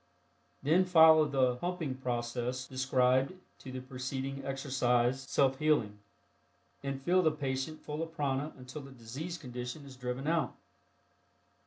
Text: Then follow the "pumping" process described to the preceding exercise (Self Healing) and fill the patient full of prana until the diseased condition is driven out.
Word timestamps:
Then 0.63 0.83
follow 0.85 1.25
the 1.25 1.57
"pumping" 1.57 1.93
process 1.93 2.65
described 2.65 3.35
to 3.59 3.71
the 3.71 3.81
preceding 3.81 4.43
exercise 4.43 5.21
(Self 5.29 5.59
Healing) 5.59 5.99
and 6.81 7.03
fill 7.03 7.21
the 7.21 7.29
patient 7.29 7.83
full 7.83 8.01
of 8.01 8.11
prana 8.15 8.51
until 8.57 8.81
the 8.81 8.89
diseased 8.89 9.41
condition 9.41 9.85
is 9.85 9.95
driven 9.95 10.25
out. 10.25 10.55